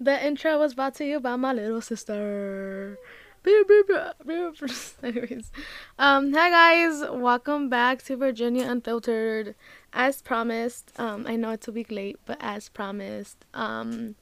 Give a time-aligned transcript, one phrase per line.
[0.00, 2.98] The intro was brought to you by my little sister.
[3.44, 5.52] Anyways,
[5.98, 9.54] um, hi guys, welcome back to Virginia Unfiltered.
[9.92, 14.16] As promised, um, I know it's a week late, but as promised, um,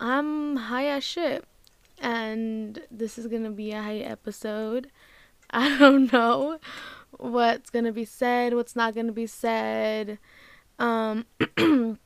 [0.00, 1.44] I'm high as shit,
[2.00, 4.90] and this is gonna be a high episode.
[5.50, 6.60] I don't know
[7.10, 10.18] what's gonna be said, what's not gonna be said.
[10.78, 11.26] Um.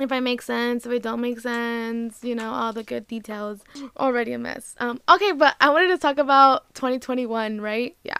[0.00, 3.60] if I make sense, if it don't make sense, you know, all the good details.
[3.98, 4.74] Already a mess.
[4.78, 7.96] Um, okay, but I wanted to talk about 2021, right?
[8.04, 8.18] Yeah.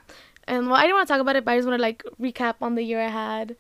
[0.49, 2.03] And well, I didn't want to talk about it, but I just want to like
[2.21, 3.57] recap on the year I had.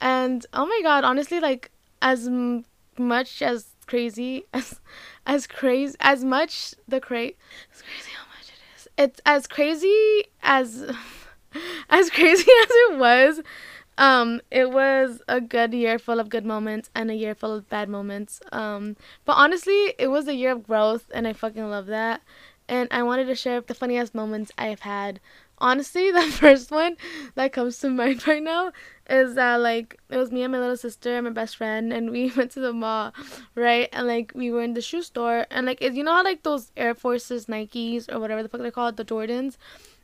[0.00, 1.70] And oh my god, honestly, like
[2.02, 2.64] as m-
[2.98, 4.80] much as crazy as
[5.26, 8.88] as crazy as much the cra it's crazy how much it is.
[8.98, 10.90] It's as crazy as
[11.90, 13.40] as crazy as it was
[13.98, 17.68] um, it was a good year full of good moments and a year full of
[17.68, 18.40] bad moments.
[18.52, 22.20] Um, but honestly, it was a year of growth, and I fucking love that.
[22.68, 25.20] And I wanted to share the funniest moments I have had.
[25.58, 26.96] Honestly, the first one
[27.36, 28.72] that comes to mind right now
[29.08, 32.10] is that like it was me and my little sister and my best friend, and
[32.10, 33.14] we went to the mall,
[33.54, 33.88] right?
[33.92, 36.70] And like we were in the shoe store, and like you know how like those
[36.76, 39.56] Air Forces, Nikes, or whatever the fuck they're called, the Jordans.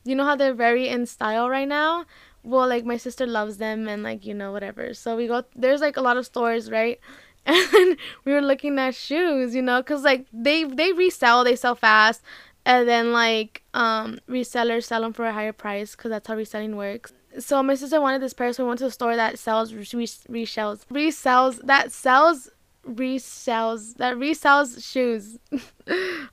[0.04, 2.06] You know how they're very in style right now
[2.42, 4.94] well like my sister loves them and like you know whatever.
[4.94, 7.00] So we go there's like a lot of stores right?
[7.44, 11.74] And we were looking at shoes you know because like they they resell they sell
[11.74, 12.22] fast.
[12.64, 16.76] And then like um resellers sell them for a higher price because that's how reselling
[16.76, 17.12] works.
[17.38, 20.26] So my sister wanted this pair so we went to a store that sells res-
[20.28, 22.50] resells resells that sells
[22.86, 25.38] resells that resells shoes.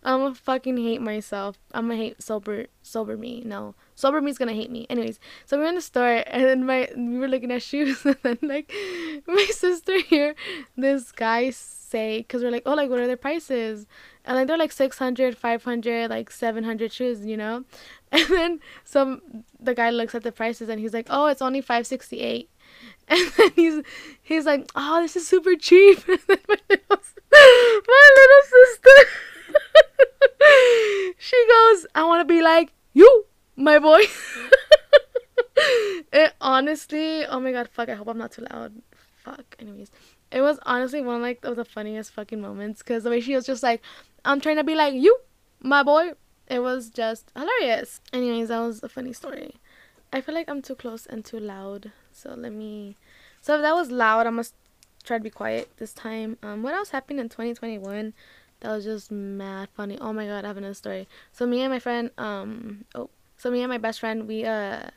[0.04, 1.58] I'm gonna fucking hate myself.
[1.74, 3.44] I'm gonna hate sober sober me.
[3.46, 4.88] No sober me's gonna hate me.
[4.90, 8.04] Anyways, so we are in the store and then my we were looking at shoes
[8.06, 8.72] and then like
[9.28, 10.36] my sister here,
[10.76, 13.86] this guy say because we're like oh like what are their prices?
[14.26, 17.64] And like they're like 600 500 like 700 shoes you know?
[18.12, 21.62] And then some the guy looks at the prices and he's like oh it's only
[21.62, 22.50] 568
[23.08, 23.84] and then he's
[24.22, 27.00] he's like oh this is super cheap my little,
[27.88, 28.98] my little sister
[31.18, 33.26] she goes i want to be like you
[33.60, 34.02] my boy.
[36.14, 37.90] it honestly, oh my god, fuck.
[37.90, 38.74] I hope I'm not too loud.
[39.24, 39.56] Fuck.
[39.60, 39.92] Anyways,
[40.32, 43.46] it was honestly one like of the funniest fucking moments because the way she was
[43.46, 43.82] just like,
[44.24, 45.20] I'm trying to be like you,
[45.62, 46.14] my boy.
[46.48, 48.02] It was just hilarious.
[48.12, 49.56] Anyways, that was a funny story.
[50.12, 51.92] I feel like I'm too close and too loud.
[52.20, 52.96] So let me.
[53.42, 54.54] So if that was loud, I must
[55.04, 56.38] try to be quiet this time.
[56.44, 58.14] Um, what else happened in 2021?
[58.60, 59.98] That was just mad funny.
[60.00, 61.08] Oh my god, I have another story.
[61.32, 64.90] So me and my friend, um, oh, so me and my best friend, we uh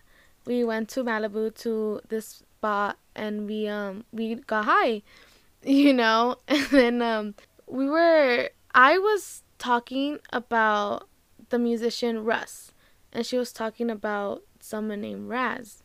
[0.44, 5.02] we went to Malibu to this spot and we um we got high,
[5.62, 7.34] you know, and then um
[7.66, 11.08] we were I was talking about
[11.50, 12.72] the musician Russ
[13.12, 15.82] and she was talking about someone named Raz.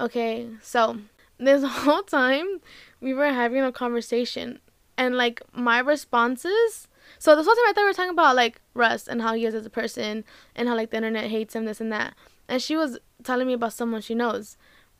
[0.00, 0.98] Okay, so
[1.38, 2.60] this whole time
[3.00, 4.60] we were having a conversation
[4.96, 6.88] and like my responses
[7.18, 9.46] so this whole time I thought we were talking about like Russ and how he
[9.46, 12.14] is as a person and how like the internet hates him, this and that.
[12.48, 14.56] And she was telling me about someone she knows.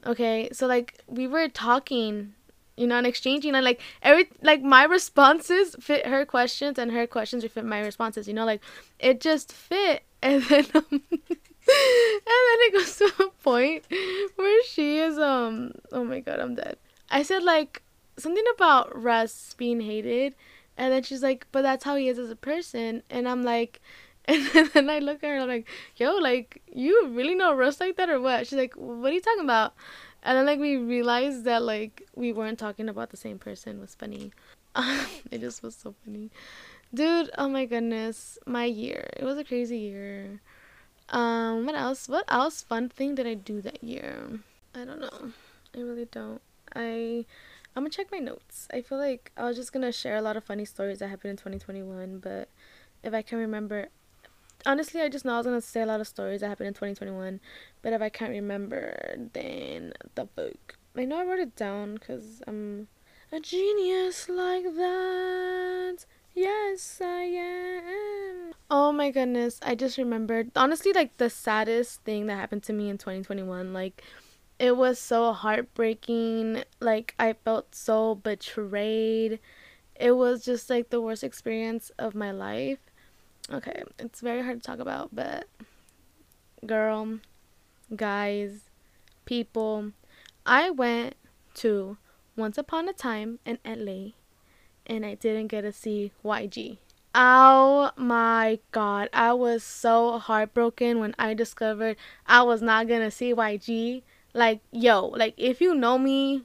[0.06, 2.34] Okay, so like we were talking,
[2.76, 7.06] you know, and exchanging and like every like my responses fit her questions and her
[7.06, 8.26] questions fit my responses.
[8.26, 8.62] You know, like
[8.98, 10.04] it just fit.
[10.20, 11.02] And then um,
[12.18, 13.84] and then it goes to a point
[14.36, 16.76] where she is um oh my god I'm dead.
[17.10, 17.82] I said like
[18.16, 20.34] something about Russ being hated
[20.78, 23.02] and then she's like, but that's how he is as a person.
[23.10, 23.80] And I'm like,
[24.26, 27.96] and then I look at her I'm like, yo, like, you really know Russ like
[27.96, 28.46] that or what?
[28.46, 29.74] She's like, what are you talking about?
[30.22, 33.78] And then, like, we realized that, like, we weren't talking about the same person.
[33.78, 34.32] It was funny.
[35.30, 36.30] it just was so funny.
[36.94, 38.38] Dude, oh my goodness.
[38.46, 39.08] My year.
[39.16, 40.40] It was a crazy year.
[41.10, 42.08] Um, what else?
[42.08, 44.40] What else fun thing did I do that year?
[44.74, 45.32] I don't know.
[45.76, 46.40] I really don't.
[46.74, 47.24] I
[47.74, 48.68] I'm gonna check my notes.
[48.72, 51.30] I feel like I was just gonna share a lot of funny stories that happened
[51.30, 52.48] in 2021, but
[53.02, 53.88] if I can remember,
[54.66, 56.74] honestly, I just know I was gonna say a lot of stories that happened in
[56.74, 57.40] 2021,
[57.82, 60.76] but if I can't remember, then the book.
[60.96, 62.88] I know I wrote it down because I'm
[63.30, 66.04] a genius like that.
[66.38, 68.52] Yes, I am.
[68.70, 70.52] Oh my goodness, I just remembered.
[70.54, 74.04] Honestly, like the saddest thing that happened to me in 2021, like
[74.60, 76.62] it was so heartbreaking.
[76.78, 79.40] Like I felt so betrayed.
[79.96, 82.78] It was just like the worst experience of my life.
[83.50, 85.48] Okay, it's very hard to talk about, but
[86.64, 87.18] girl,
[87.96, 88.70] guys,
[89.24, 89.90] people,
[90.46, 91.16] I went
[91.54, 91.96] to
[92.36, 94.17] Once Upon a Time in LA
[94.88, 96.78] and I didn't get to see YG.
[97.14, 101.96] Oh my god, I was so heartbroken when I discovered
[102.26, 104.02] I was not gonna see YG.
[104.34, 106.44] Like, yo, like if you know me,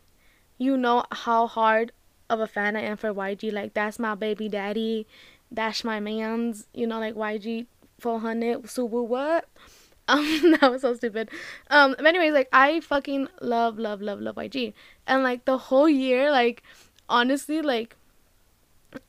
[0.57, 1.91] you know how hard
[2.29, 3.51] of a fan I am for YG.
[3.51, 5.07] Like, that's my baby daddy.
[5.51, 7.67] That's my man's, you know, like YG
[7.99, 9.45] 400, Subu, what?
[10.05, 11.29] Um, that was so stupid.
[11.69, 14.73] Um, anyways, like I fucking love, love, love, love YG,
[15.07, 16.61] and like the whole year, like
[17.07, 17.95] honestly, like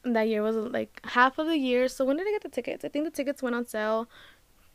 [0.03, 1.89] that year was like half of the year.
[1.89, 2.85] So when did I get the tickets?
[2.85, 4.09] I think the tickets went on sale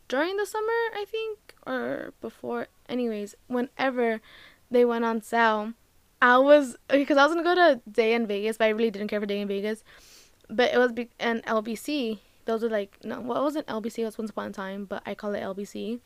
[0.08, 2.66] during the summer, I think, or before.
[2.88, 4.20] Anyways, whenever
[4.70, 5.74] they went on sale,
[6.20, 9.08] I was because I was gonna go to Day N Vegas, but I really didn't
[9.08, 9.84] care for Day N Vegas.
[10.48, 12.18] But it was be- an LBC.
[12.44, 14.00] Those are like no, well, it wasn't LBC.
[14.00, 16.00] It was Once Upon a Time, but I call it LBC.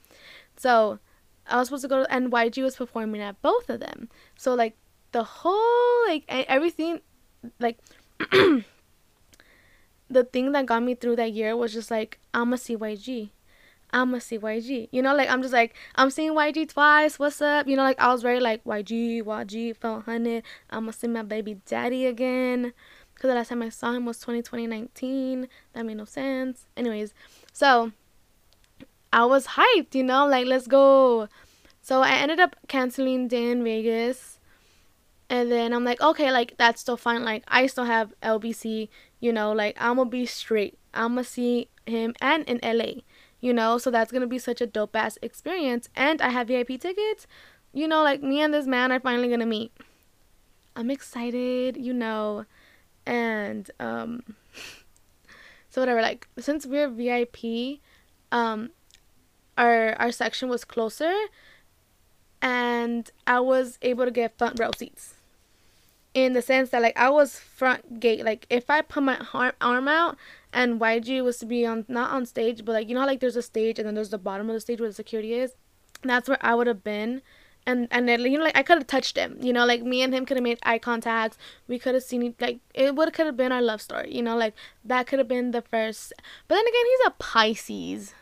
[0.56, 0.98] So
[1.46, 4.08] I was supposed to go, to, and YG was performing at both of them.
[4.36, 4.76] So like
[5.12, 7.00] the whole like everything,
[7.58, 7.78] like.
[10.10, 13.30] the thing that got me through that year was just like I'm a CYG.
[13.90, 14.88] I'm a CYG.
[14.90, 17.18] You know, like I'm just like I'm seeing YG twice.
[17.18, 17.68] What's up?
[17.68, 20.42] You know, like I was very like YG, YG, felt honey.
[20.70, 22.72] I'm gonna see my baby daddy again.
[23.14, 25.48] Cause the last time I saw him was 2020 19.
[25.72, 26.66] That made no sense.
[26.76, 27.14] Anyways,
[27.52, 27.92] so
[29.12, 29.94] I was hyped.
[29.94, 31.28] You know, like let's go.
[31.80, 34.40] So I ended up canceling Day N Vegas.
[35.30, 37.24] And then I'm like, okay, like that's still fine.
[37.24, 38.88] Like I still have LBC
[39.24, 40.78] you know like i'm gonna be straight.
[40.92, 42.92] I'm gonna see him and in la
[43.40, 43.78] you know?
[43.78, 45.88] So that's gonna be such a dope ass experience.
[45.96, 47.26] And i have vip tickets.
[47.72, 49.72] You know like me and this man are finally gonna meet.
[50.76, 52.44] I'm excited you know?
[53.06, 54.22] And um
[55.70, 57.36] so whatever like since we're vip
[58.30, 58.70] um
[59.56, 61.14] our our section was closer
[62.42, 65.13] and i was able to get front row seats
[66.14, 68.24] in the sense that like I was front gate.
[68.24, 69.18] Like if I put my
[69.60, 70.16] arm out
[70.52, 73.36] and YG was to be on not on stage, but like you know like there's
[73.36, 75.54] a stage and then there's the bottom of the stage where the security is.
[76.02, 77.20] That's where I would have been.
[77.66, 79.38] And and then, you know like I could have touched him.
[79.40, 81.36] You know like me and him could have made eye contact.
[81.66, 84.14] We could have seen like it would could have been our love story.
[84.14, 86.12] You know like that could have been the first.
[86.46, 88.14] But then again, he's a Pisces.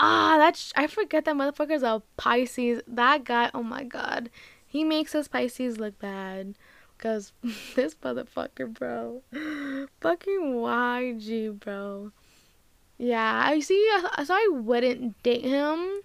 [0.00, 2.82] Ah, that's I forget that motherfucker's a Pisces.
[2.86, 4.30] That guy, oh my god,
[4.64, 6.54] he makes us Pisces look bad.
[6.98, 7.32] Cause
[7.74, 9.22] this motherfucker, bro.
[10.00, 12.12] Fucking YG, bro.
[12.98, 13.88] Yeah, I see.
[14.24, 16.02] So I wouldn't date him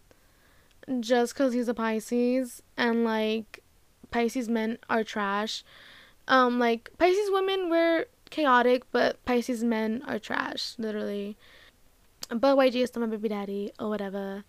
[1.00, 3.64] just because he's a Pisces and like
[4.12, 5.64] Pisces men are trash.
[6.28, 11.36] Um, like Pisces women were chaotic, but Pisces men are trash, literally.
[12.30, 14.44] But YG is still my baby daddy or whatever.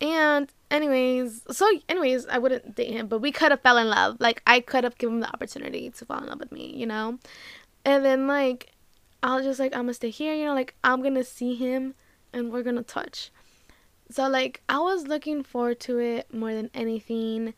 [0.00, 4.16] And anyways, so anyways, I wouldn't date him, but we could have fell in love.
[4.20, 6.86] Like I could have given him the opportunity to fall in love with me, you
[6.86, 7.18] know?
[7.84, 8.72] And then like
[9.22, 11.94] I was just like, I'm gonna stay here, you know, like I'm gonna see him
[12.32, 13.30] and we're gonna touch.
[14.10, 17.54] So like I was looking forward to it more than anything.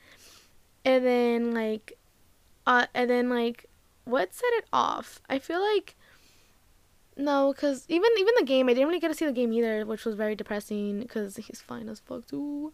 [0.84, 1.98] And then like
[2.66, 3.66] uh and then like
[4.04, 5.20] what set it off?
[5.28, 5.96] I feel like
[7.16, 9.84] no, because even even the game, I didn't really get to see the game either,
[9.84, 12.72] which was very depressing because he's fine as fuck too.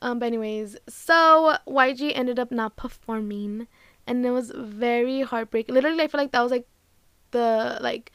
[0.00, 3.66] Um, but anyways, so YG ended up not performing,
[4.06, 5.74] and it was very heartbreaking.
[5.74, 6.66] Literally, I feel like that was like
[7.32, 8.12] the like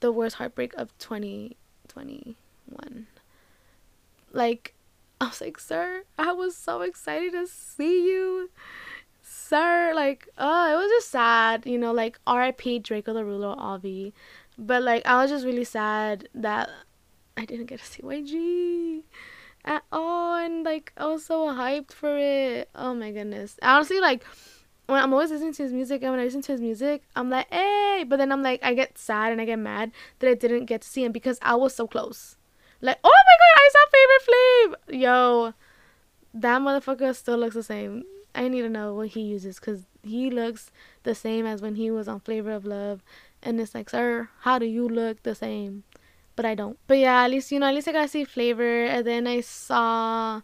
[0.00, 3.06] the worst heartbreak of 2021.
[4.32, 4.74] Like,
[5.20, 8.50] I was like, sir, I was so excited to see you.
[9.22, 12.80] Sir, like, oh, it was just sad, you know, like R.I.P.
[12.80, 14.12] Draco the Ruler Avi.
[14.58, 16.70] But like I was just really sad that
[17.36, 19.02] I didn't get to see YG
[19.64, 22.68] at all and like I was so hyped for it.
[22.74, 23.58] Oh my goodness.
[23.62, 24.24] Honestly like
[24.86, 27.30] when I'm always listening to his music and when I listen to his music, I'm
[27.30, 30.34] like, hey but then I'm like I get sad and I get mad that I
[30.34, 32.36] didn't get to see him because I was so close.
[32.80, 35.00] Like, oh my god, I saw Flavor Flav.
[35.00, 35.54] Yo,
[36.32, 38.04] that motherfucker still looks the same.
[38.34, 40.70] I need to know what he uses because he looks
[41.02, 43.02] the same as when he was on Flavor of Love
[43.42, 45.84] and it's like, sir, how do you look the same?
[46.36, 46.78] But I don't.
[46.86, 49.26] But yeah, at least you know, at least I got to see Flavor, and then
[49.26, 50.40] I saw.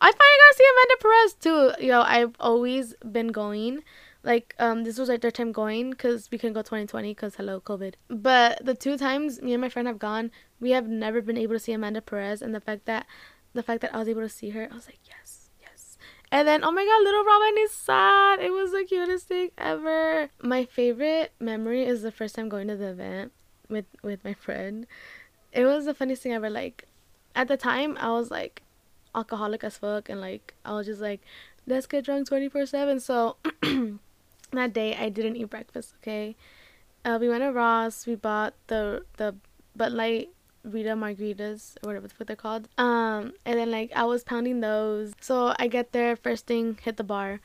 [0.00, 1.86] I finally got to see Amanda Perez too.
[1.86, 3.82] Yo, I've always been going.
[4.24, 7.60] Like, um, this was our third time going because we couldn't go 2020 because hello
[7.60, 7.94] COVID.
[8.08, 10.30] But the two times me and my friend have gone,
[10.60, 13.06] we have never been able to see Amanda Perez, and the fact that,
[13.54, 15.96] the fact that I was able to see her, I was like, yes yes.
[16.30, 18.40] and then, oh my god, Little Robin is sad.
[18.40, 20.30] It was the cutest thing ever.
[20.42, 23.32] My favorite memory is the first time going to the event
[23.68, 24.86] with with my friend.
[25.52, 26.50] It was the funniest thing ever.
[26.50, 26.84] Like,
[27.34, 28.62] at the time, I was like
[29.14, 31.20] alcoholic as fuck, and like I was just like,
[31.66, 33.00] let's get drunk twenty four seven.
[33.00, 33.36] So
[34.52, 35.94] that day, I didn't eat breakfast.
[36.02, 36.36] Okay,
[37.04, 38.06] uh, we went to Ross.
[38.06, 39.34] We bought the the
[39.76, 40.30] Bud Light
[40.64, 42.68] Rita margaritas or whatever what they're called.
[42.78, 45.12] Um, and then like I was pounding those.
[45.20, 47.40] So I get there first thing, hit the bar.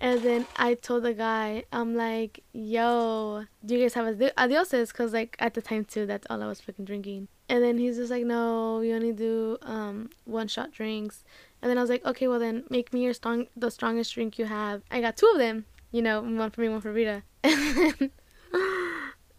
[0.00, 4.88] And then I told the guy, I'm like, yo, do you guys have adioses?
[4.88, 7.28] Because, like, at the time, too, that's all I was fucking drinking.
[7.48, 11.24] And then he's just like, no, we only do um, one shot drinks.
[11.60, 14.38] And then I was like, okay, well, then make me your strong, the strongest drink
[14.38, 14.82] you have.
[14.90, 17.22] I got two of them, you know, one for me, one for Rita.
[17.42, 18.10] And then,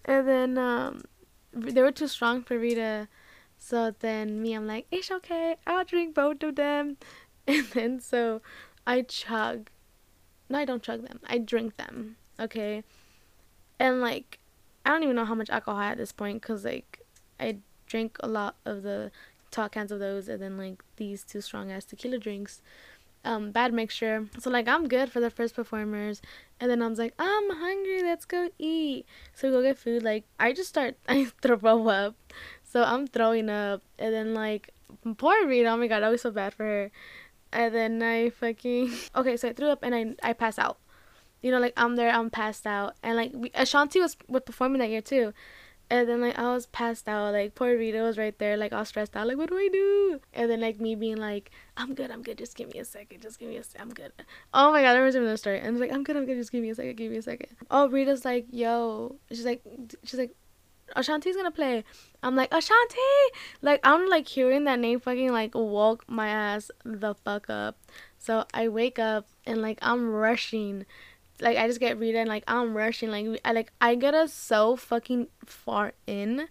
[0.05, 1.01] and then um,
[1.53, 3.07] they were too strong for Rita.
[3.57, 6.97] So then me, I'm like, it's okay, I'll drink both of them.
[7.47, 8.41] And then so
[8.87, 9.69] I chug
[10.49, 11.19] no, I don't chug them.
[11.25, 12.17] I drink them.
[12.39, 12.83] Okay.
[13.79, 14.39] And like,
[14.85, 17.01] I don't even know how much alcohol I had at this point because like,
[17.39, 19.11] I drank a lot of the
[19.51, 22.61] tall cans of those and then like these two strong ass tequila drinks.
[23.23, 24.27] Um, bad mixture.
[24.37, 26.21] So like I'm good for the first performers,
[26.59, 28.03] and then I was like, I'm hungry.
[28.03, 29.07] Let's go eat.
[29.33, 30.03] So we go get food.
[30.03, 32.15] Like I just start, I throw up.
[32.63, 34.69] So I'm throwing up, and then like
[35.17, 35.69] poor Rita.
[35.69, 36.91] Oh my god, I was so bad for her
[37.55, 39.37] and then I fucking okay.
[39.37, 40.77] So I threw up and I I passed out.
[41.41, 44.79] You know, like I'm there, I'm passed out, and like we, Ashanti was was performing
[44.79, 45.33] that year too.
[45.89, 48.85] And then like I was passed out, like poor Rita was right there, like all
[48.85, 50.19] stressed out, like what do I do?
[50.33, 53.21] And then like me being like, I'm good, I'm good, just give me a second,
[53.21, 54.11] just give me a second, I'm good.
[54.53, 55.59] Oh my god, I remember the story.
[55.59, 57.49] And like, I'm good, I'm good, just give me a second, give me a second.
[57.69, 59.61] Oh, Rita's like, yo, she's like,
[60.03, 60.35] she's like,
[60.95, 61.83] Ashanti's gonna play.
[62.21, 62.97] I'm like, Ashanti!
[63.61, 67.77] Like, I'm like hearing that name fucking like woke my ass the fuck up.
[68.17, 70.85] So I wake up and like I'm rushing.
[71.39, 73.11] Like, I just get Rita and like I'm rushing.
[73.11, 76.47] Like, I like, I get us so fucking far in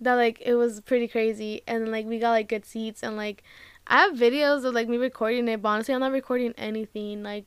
[0.00, 1.62] that like it was pretty crazy.
[1.66, 3.42] And like, we got like good seats and like,
[3.86, 7.22] I have videos of like me recording it, but honestly, I'm not recording anything.
[7.22, 7.46] Like,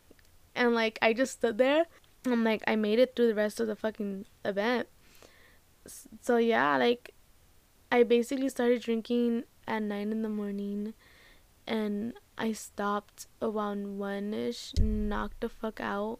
[0.55, 1.85] and like, I just stood there.
[2.25, 4.87] I'm like, I made it through the rest of the fucking event
[6.21, 7.13] so yeah, like
[7.91, 10.93] I basically started drinking at nine in the morning,
[11.67, 16.19] and I stopped around one ish, knocked the fuck out,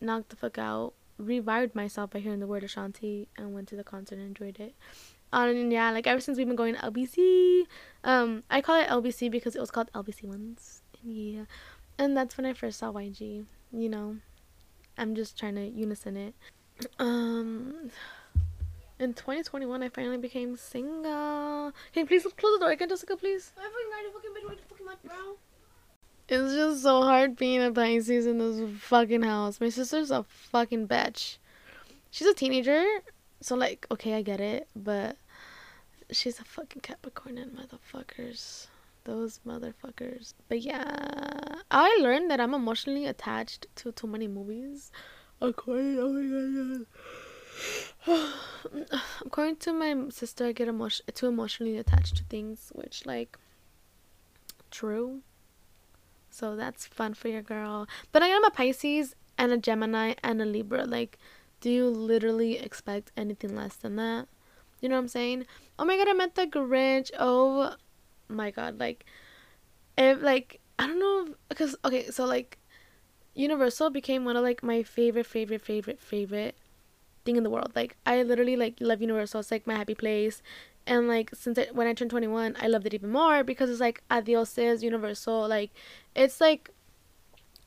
[0.00, 3.84] knocked the fuck out, revived myself by hearing the word Ashanti, and went to the
[3.84, 4.74] concert and enjoyed it.
[5.32, 7.64] Um, and yeah, like ever since we've been going to LBC,
[8.04, 10.82] um, I call it LBC because it was called LBC once.
[11.02, 11.44] Yeah,
[11.98, 13.44] and that's when I first saw YG.
[13.72, 14.16] You know,
[14.98, 16.34] I'm just trying to unison it.
[16.98, 17.90] Um
[19.00, 21.72] in 2021, I finally became single.
[21.92, 23.52] Can you please close the door again, Jessica, please?
[23.58, 24.48] I fucking fucking bitch.
[24.50, 25.36] Wait, fucking bro.
[26.32, 29.60] It's just so hard being a Pisces in this fucking house.
[29.60, 31.38] My sister's a fucking bitch.
[32.12, 32.84] She's a teenager,
[33.40, 35.16] so like, okay, I get it, but
[36.12, 38.68] she's a fucking Capricorn and motherfuckers.
[39.02, 40.34] Those motherfuckers.
[40.48, 40.84] But yeah,
[41.68, 44.92] I learned that I'm emotionally attached to too many movies.
[45.40, 46.86] According, oh my
[48.06, 49.00] god.
[49.26, 53.36] According to my sister, I get emotion too emotionally attached to things, which like
[54.70, 55.22] true.
[56.30, 57.86] So that's fun for your girl.
[58.12, 60.84] But I am a Pisces and a Gemini and a Libra.
[60.84, 61.18] Like,
[61.60, 64.28] do you literally expect anything less than that?
[64.80, 65.46] You know what I'm saying?
[65.78, 67.10] Oh my god, I met the Grinch.
[67.18, 67.74] Oh
[68.28, 69.04] my god, like,
[69.98, 72.58] if like I don't know because okay, so like,
[73.34, 76.56] Universal became one of like my favorite, favorite, favorite, favorite
[77.24, 77.72] thing in the world.
[77.74, 79.40] Like I literally like love Universal.
[79.40, 80.42] It's like my happy place.
[80.86, 83.80] And like since I, when I turned 21, I loved it even more because it's
[83.80, 85.48] like Adios is Universal.
[85.48, 85.70] Like
[86.14, 86.70] it's like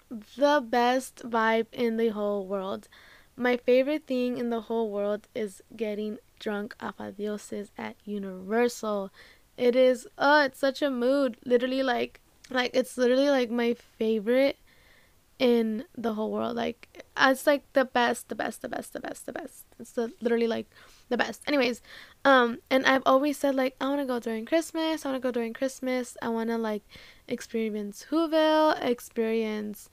[0.09, 2.87] the best vibe in the whole world.
[3.35, 9.11] My favorite thing in the whole world is getting drunk off Adioses at Universal.
[9.57, 11.37] It is oh, it's such a mood.
[11.45, 14.57] Literally like like it's literally like my favorite
[15.39, 16.55] in the whole world.
[16.55, 19.65] Like it's like the best, the best, the best, the best, the best.
[19.79, 20.69] It's the, literally like
[21.09, 21.41] the best.
[21.47, 21.81] Anyways,
[22.25, 25.05] um, and I've always said like I want to go during Christmas.
[25.05, 26.17] I want to go during Christmas.
[26.21, 26.83] I want to like
[27.27, 29.89] experience Whoville, experience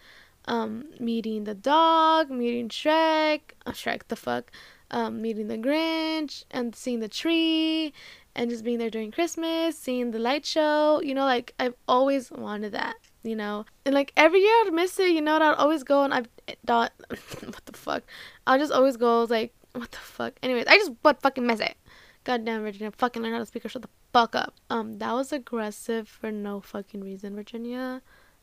[0.47, 4.50] um meeting the dog, meeting Shrek, oh, Shrek the fuck,
[4.90, 7.93] um, meeting the Grinch, and seeing the tree,
[8.35, 11.00] and just being there during Christmas, seeing the light show.
[11.02, 13.64] You know, like I've always wanted that you know.
[13.85, 16.23] And like every year I'd miss it, you know, and I'd always go and I
[16.67, 18.02] thought, what the fuck?
[18.47, 20.35] I'll just always go like, what the fuck?
[20.43, 21.77] Anyways, I just but fucking miss it.
[22.25, 24.55] Goddamn Virginia, fucking learn how to speak or shut the fuck up.
[24.69, 28.03] Um, that was aggressive for no fucking reason, Virginia.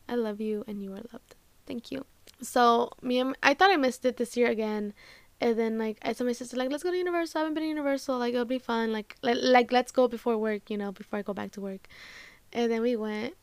[0.09, 1.35] I love you and you are loved.
[1.67, 2.05] Thank you.
[2.41, 4.93] So me and I thought I missed it this year again.
[5.39, 7.39] And then like I told my sister like let's go to Universal.
[7.39, 8.17] I haven't been to Universal.
[8.17, 8.91] Like it'll be fun.
[8.91, 10.69] Like like, like let's go before work.
[10.69, 11.87] You know before I go back to work.
[12.53, 13.35] And then we went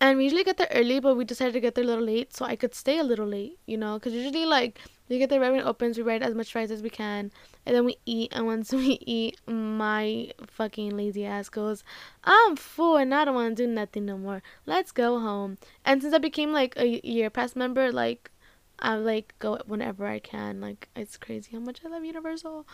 [0.00, 2.34] and we usually get there early, but we decided to get there a little late
[2.34, 5.40] so I could stay a little late, you know, because usually like we get there
[5.40, 7.30] right when it opens, we ride as much fries as we can,
[7.66, 8.32] and then we eat.
[8.32, 11.84] And once we eat, my fucking lazy ass goes,
[12.24, 14.42] "I'm full and I don't want to do nothing no more.
[14.66, 18.30] Let's go home." And since I became like a year pass member, like
[18.78, 20.60] I like go whenever I can.
[20.60, 22.66] Like it's crazy how much I love Universal.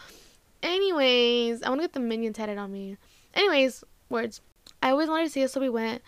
[0.62, 2.96] Anyways, I want to get the minion tatted on me.
[3.34, 4.40] Anyways, words.
[4.82, 6.02] I always wanted to see it, so we went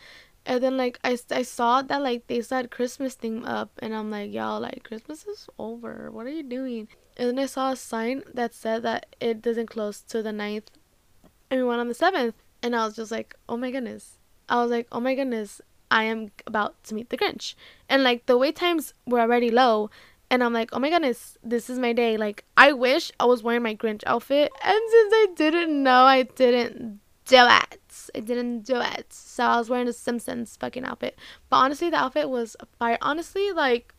[0.46, 4.10] and then like I, I saw that like they said christmas thing up and i'm
[4.10, 6.10] like y'all like christmas is over.
[6.10, 6.88] What are you doing?
[7.16, 10.66] And then i saw a sign that said that it doesn't close to the 9th
[11.50, 14.18] and we went on the 7th and i was just like oh my goodness.
[14.48, 15.60] I was like oh my goodness.
[15.92, 17.54] I am about to meet the grinch.
[17.88, 19.90] And like the wait times were already low.
[20.30, 21.36] And i'm like oh my goodness.
[21.42, 22.16] This is my day.
[22.16, 24.50] Like i wish i was wearing my grinch outfit.
[24.64, 27.80] And since i didn't know i didn't do it
[28.14, 29.12] I didn't do it.
[29.12, 31.18] So I was wearing a Simpsons fucking outfit.
[31.48, 32.98] But honestly, the outfit was fire.
[33.00, 33.94] Honestly, like,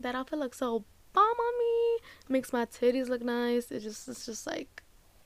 [0.00, 1.98] that outfit looks so bomb on me.
[2.28, 3.70] Makes my titties look nice.
[3.70, 4.82] It just, it's just like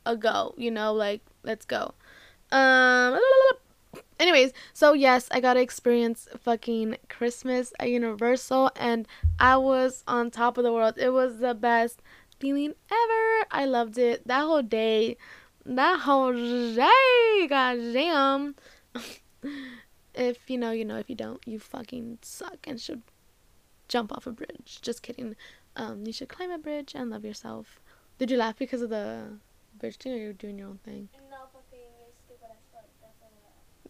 [0.07, 1.95] a go, you know, like, let's go.
[2.53, 3.19] Um,
[4.21, 9.07] anyways, so yes, I got to experience fucking Christmas at Universal and
[9.39, 10.95] I was on top of the world.
[10.99, 12.03] It was the best
[12.39, 13.47] feeling ever.
[13.51, 14.27] I loved it.
[14.27, 15.17] That whole day
[15.77, 18.55] that whole day, goddamn.
[20.15, 20.97] if you know, you know.
[20.97, 23.03] If you don't, you fucking suck and should
[23.87, 24.81] jump off a bridge.
[24.83, 25.37] Just kidding.
[25.77, 27.81] Um, you should climb a bridge and love yourself.
[28.19, 29.39] Did you laugh because of the
[29.79, 31.09] bridge thing, or you're doing your own thing?
[31.31, 31.79] No, fucking
[32.25, 32.51] stupid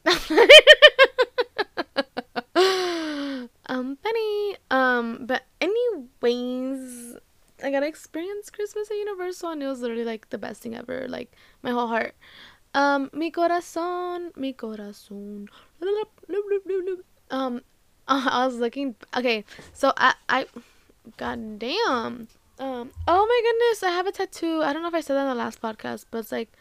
[3.66, 4.56] um, funny.
[4.70, 7.16] Um, but anyways,
[7.62, 10.76] I got to experience Christmas at Universal and it was literally like the best thing
[10.76, 11.06] ever.
[11.08, 12.14] Like my whole heart.
[12.74, 15.48] Um, mi corazón, mi corazón.
[17.30, 17.60] Um,
[18.08, 18.94] I was looking.
[19.16, 20.46] Okay, so I, I,
[21.16, 22.28] god damn.
[22.60, 24.62] Um, oh my goodness, I have a tattoo.
[24.62, 26.52] I don't know if I said that in the last podcast, but it's like,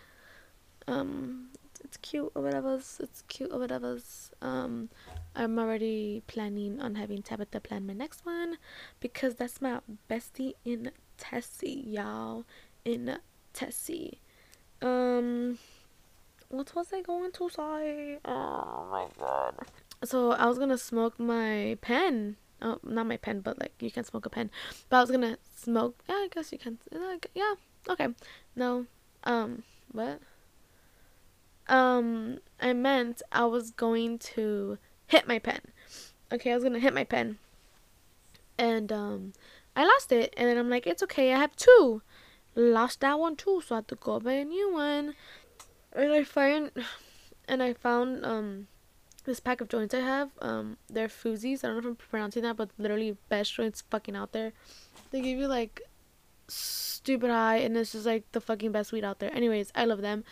[0.88, 1.48] um,
[1.84, 2.76] it's cute or whatever.
[2.76, 3.98] It's cute or whatever.
[4.42, 4.90] Um,
[5.38, 8.58] I'm already planning on having Tabitha plan my next one
[9.00, 12.44] because that's my bestie in Tessie, y'all.
[12.84, 13.20] In
[13.54, 14.20] Tessie.
[14.82, 15.60] Um,
[16.50, 18.18] what was I going to say?
[18.26, 19.54] Oh my god.
[20.04, 22.38] So I was gonna smoke my pen.
[22.60, 24.50] Oh, not my pen, but like you can smoke a pen.
[24.90, 26.04] But I was gonna smoke.
[26.10, 26.80] Yeah, I guess you can.
[27.36, 27.54] Yeah,
[27.88, 28.08] okay.
[28.56, 28.88] No.
[29.24, 30.20] Um, what?
[31.68, 35.62] Um, I meant I was going to hit my pen.
[36.32, 37.40] Okay, I was gonna hit my pen.
[38.58, 39.34] And um
[39.76, 42.02] I lost it and then I'm like, it's okay, I have two.
[42.56, 45.16] Lost that one too, so I had to go buy a new one.
[45.94, 46.72] And I find
[47.48, 48.68] and I found um
[49.24, 50.32] this pack of joints I have.
[50.42, 51.64] Um they're Fugees.
[51.64, 54.54] I don't know if I'm pronouncing that, but literally best joints fucking out there.
[55.12, 55.82] They give you like
[56.50, 59.34] stupid high and it's just like the fucking best weed out there.
[59.34, 60.24] Anyways, I love them.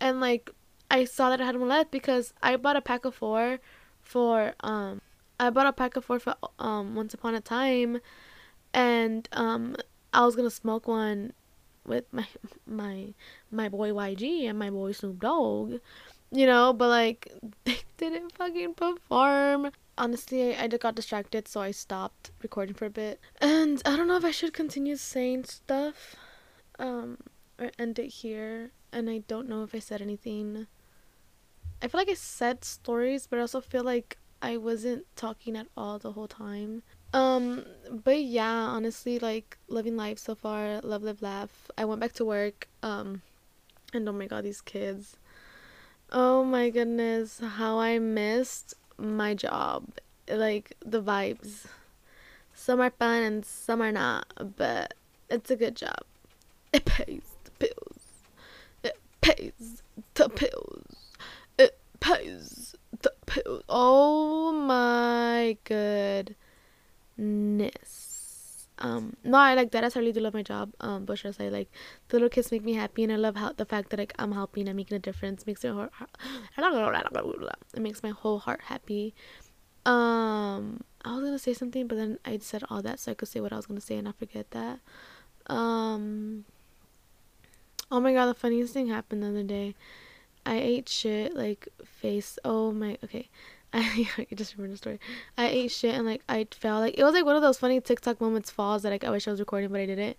[0.00, 0.50] And like
[0.90, 3.58] I saw that I had one left because I bought a pack of four
[4.04, 5.00] for um
[5.40, 8.00] I bought a pack of four for um once upon a time
[8.72, 9.76] and um
[10.12, 11.32] I was gonna smoke one
[11.86, 12.26] with my
[12.66, 13.14] my
[13.50, 15.80] my boy YG and my boy Snoop Dogg,
[16.30, 17.32] you know, but like
[17.64, 19.70] they didn't fucking perform.
[19.96, 23.20] Honestly, I, I got distracted, so I stopped recording for a bit.
[23.40, 26.16] And I don't know if I should continue saying stuff,
[26.78, 27.18] um,
[27.60, 28.72] or end it here.
[28.92, 30.66] And I don't know if I said anything
[31.84, 35.66] I feel like I said stories, but I also feel like I wasn't talking at
[35.76, 36.82] all the whole time.
[37.12, 41.70] Um, but yeah, honestly, like living life so far, love, live, laugh.
[41.76, 42.68] I went back to work.
[42.82, 43.20] Um,
[43.92, 45.18] and oh my god, these kids.
[46.10, 49.84] Oh my goodness, how I missed my job.
[50.26, 51.66] Like the vibes.
[52.54, 54.94] Some are fun and some are not, but
[55.28, 56.00] it's a good job.
[56.72, 58.00] It pays the bills.
[58.82, 59.82] It pays
[60.14, 61.03] the bills.
[63.68, 66.36] Oh my goodness.
[68.78, 69.84] Um, no, I like that.
[69.84, 70.72] I really do love my job.
[70.80, 71.70] Um, but should I like
[72.08, 74.32] the little kids make me happy, and I love how the fact that like I'm
[74.32, 75.92] helping and making a difference makes my heart.
[77.74, 79.14] It makes my whole heart happy.
[79.86, 83.28] Um, I was gonna say something, but then I said all that so I could
[83.28, 84.80] say what I was gonna say and I forget that.
[85.46, 86.44] Um.
[87.90, 89.74] Oh my god, the funniest thing happened the other day.
[90.46, 92.38] I ate shit like face.
[92.44, 92.98] Oh my.
[93.04, 93.28] Okay.
[93.76, 95.00] I, just remember the story.
[95.36, 96.80] I ate shit and like I fell.
[96.80, 99.26] Like it was like one of those funny TikTok moments falls that like I wish
[99.26, 100.16] I was recording but I didn't.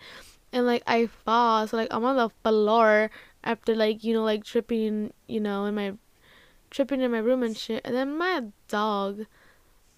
[0.51, 3.09] And like I fall, so like I'm on the floor
[3.43, 5.93] after like you know like tripping, you know, in my
[6.69, 7.81] tripping in my room and shit.
[7.85, 9.25] And then my dog,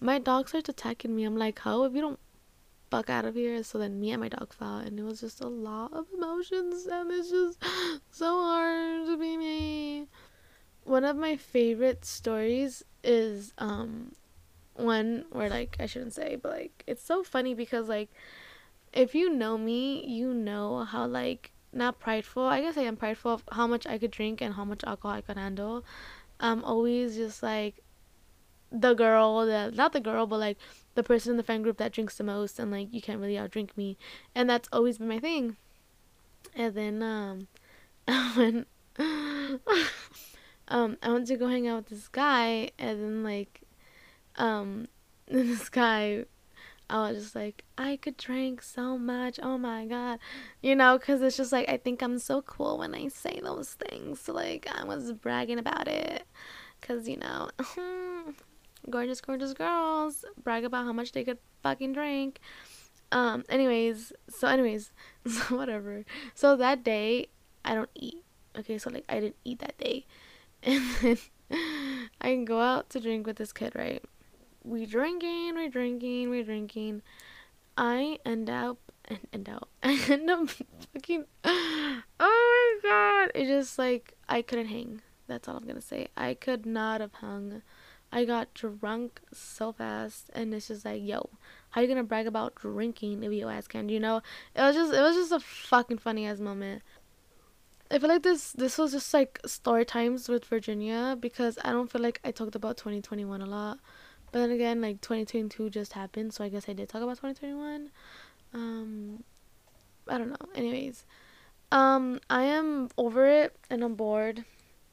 [0.00, 1.24] my dog starts attacking me.
[1.24, 2.20] I'm like, "Ho, if you don't
[2.90, 5.40] fuck out of here!" So then me and my dog fell, and it was just
[5.40, 7.62] a lot of emotions, and it's just
[8.10, 10.06] so hard to be me.
[10.84, 14.12] One of my favorite stories is um
[14.74, 18.10] one where like I shouldn't say, but like it's so funny because like
[18.92, 22.44] if you know me, you know how like not prideful.
[22.44, 25.16] I guess I am prideful of how much I could drink and how much alcohol
[25.16, 25.84] I could handle.
[26.40, 27.82] I'm always just like
[28.70, 30.58] the girl that not the girl, but like
[30.98, 33.34] the person in the friend group that drinks the most, and like you can't really
[33.34, 33.96] outdrink me,
[34.34, 35.56] and that's always been my thing.
[36.56, 37.46] And then um,
[38.34, 38.66] when
[40.68, 43.62] um I went to go hang out with this guy, and then like
[44.36, 44.88] um
[45.28, 46.24] this guy
[46.90, 49.38] I was just like, I could drink so much.
[49.42, 50.18] Oh my god.
[50.62, 53.74] You know, because it's just like, I think I'm so cool when I say those
[53.74, 54.26] things.
[54.26, 56.22] Like, I was bragging about it.
[56.80, 57.50] Because, you know,
[58.88, 62.40] gorgeous, gorgeous girls brag about how much they could fucking drink.
[63.10, 64.92] Um, anyways, so, anyways,
[65.26, 66.04] so whatever.
[66.34, 67.28] So, that day,
[67.64, 68.24] I don't eat.
[68.58, 70.06] Okay, so, like, I didn't eat that day.
[70.64, 71.18] And then
[72.20, 74.02] I can go out to drink with this kid, right?
[74.68, 77.02] we drinking, we drinking, we drinking.
[77.76, 80.50] I end up and end up I end up
[80.92, 83.30] fucking oh my god.
[83.34, 85.00] It just like I couldn't hang.
[85.26, 86.08] That's all I'm gonna say.
[86.16, 87.62] I could not have hung.
[88.10, 91.28] I got drunk so fast and it's just like, yo,
[91.70, 94.22] how you gonna brag about drinking if your ass can you know?
[94.54, 96.82] It was just it was just a fucking funny ass moment.
[97.90, 101.90] I feel like this this was just like story times with Virginia because I don't
[101.90, 103.78] feel like I talked about 2021 a lot.
[104.30, 107.90] But then again, like 2022 just happened, so I guess I did talk about 2021.
[108.52, 109.24] Um,
[110.06, 110.36] I don't know.
[110.54, 111.06] Anyways,
[111.72, 114.44] um, I am over it and I'm bored,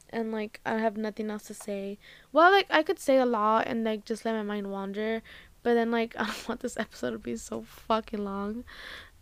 [0.10, 1.98] and like I have nothing else to say.
[2.32, 5.22] Well, like I could say a lot and like just let my mind wander,
[5.64, 8.64] but then like I don't want this episode to be so fucking long.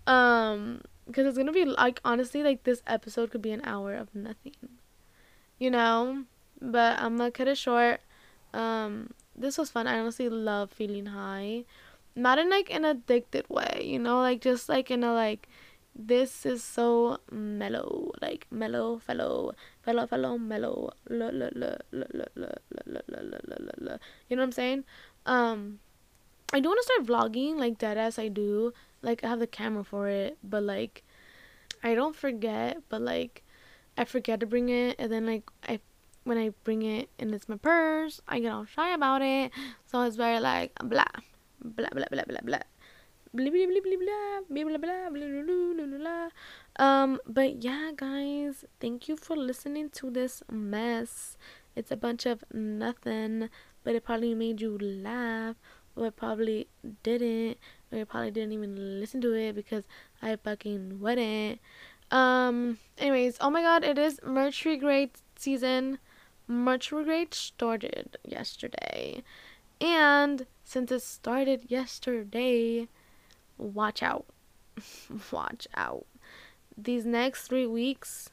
[0.05, 4.13] Um, because it's gonna be like honestly, like this episode could be an hour of
[4.13, 4.55] nothing,
[5.57, 6.23] you know.
[6.61, 8.01] But I'm gonna cut it short.
[8.53, 9.87] Um, this was fun.
[9.87, 11.65] I honestly love feeling high.
[12.15, 15.47] Not in like an addicted way, you know, like just like in a like
[15.95, 19.53] this is so mellow, like mellow, fellow,
[19.83, 20.93] fellow, fellow, mellow.
[21.09, 21.59] You know
[24.29, 24.83] what I'm saying?
[25.25, 25.79] Um,
[26.51, 28.17] I do want to start vlogging, like dead ass.
[28.17, 28.73] I do.
[29.01, 31.03] Like I have the camera for it, but like,
[31.83, 32.81] I don't forget.
[32.89, 33.43] But like,
[33.97, 35.79] I forget to bring it, and then like I
[36.23, 39.51] when I bring it and it's my purse, I get all shy about it.
[39.85, 41.05] So it's very like blah,
[41.61, 42.59] blah, blah, blah, blah, blah.
[43.35, 46.29] Blah, blah, blah, blah, blah, blah, blah, blah.
[46.77, 51.35] Um, but yeah, guys, thank you for listening to this mess.
[51.75, 53.49] It's a bunch of nothing,
[53.83, 55.55] but it probably made you laugh,
[55.95, 56.67] or it probably
[57.01, 57.57] didn't,
[57.91, 59.83] or you probably didn't even listen to it because
[60.21, 61.59] I fucking wouldn't.
[62.11, 65.97] Um, anyways, oh my god, it is Mercury Grade season.
[66.47, 69.23] Mercury great started yesterday.
[69.81, 72.87] And since it started yesterday,
[73.57, 74.25] watch out.
[75.31, 76.05] watch out.
[76.77, 78.29] These next three weeks,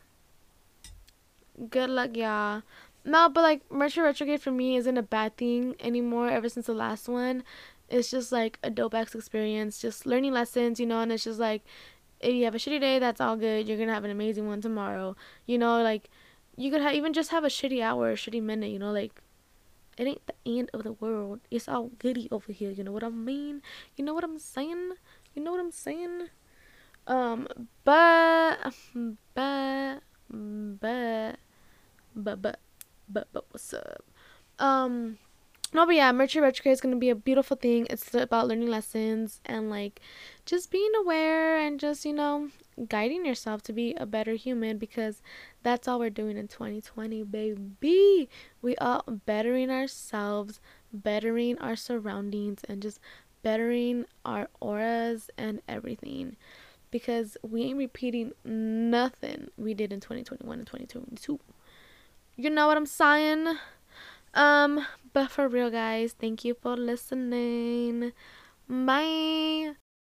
[1.69, 2.63] good luck, y'all.
[3.05, 6.75] No, but like Mercury retrograde for me isn't a bad thing anymore ever since the
[6.75, 7.45] last one.
[7.89, 11.41] It's just like a dope ass experience, just learning lessons, you know, and it's just
[11.41, 11.63] like
[12.21, 13.67] if you have a shitty day, that's all good.
[13.67, 15.17] You're gonna have an amazing one tomorrow.
[15.47, 16.11] You know, like
[16.57, 19.23] you could ha- even just have a shitty hour, a shitty minute, you know, like
[20.01, 21.41] it ain't the end of the world.
[21.51, 22.71] It's all goody over here.
[22.71, 23.61] You know what I mean?
[23.97, 24.97] You know what I'm saying?
[25.35, 26.33] You know what I'm saying?
[27.07, 27.47] Um,
[27.85, 28.73] but,
[29.35, 31.37] but, but,
[32.17, 32.59] but, but,
[33.09, 34.05] but, but, what's up?
[34.59, 35.19] Um,
[35.73, 37.87] no, but yeah, Mercury retrograde is gonna be a beautiful thing.
[37.91, 40.01] It's about learning lessons and like
[40.45, 42.49] just being aware and just you know
[42.89, 45.23] guiding yourself to be a better human because
[45.63, 48.29] that's all we're doing in 2020, baby.
[48.63, 50.61] We are bettering ourselves,
[50.93, 52.99] bettering our surroundings, and just
[53.43, 56.37] bettering our auras and everything
[56.91, 61.39] because we ain't repeating nothing we did in 2021 and 2022.
[62.37, 63.57] You know what I'm saying?
[64.35, 68.13] Um, but for real, guys, thank you for listening.
[68.69, 69.75] Bye.